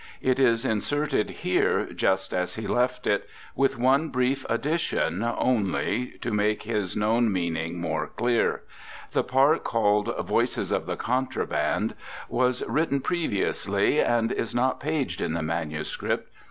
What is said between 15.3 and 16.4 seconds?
the manuscript.